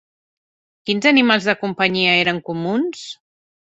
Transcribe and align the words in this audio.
Quins 0.91 1.07
animals 1.11 1.51
de 1.51 1.57
companyia 1.61 2.19
eren 2.25 2.45
comuns? 2.53 3.09